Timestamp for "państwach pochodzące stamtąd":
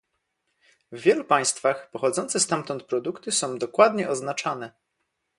1.25-2.83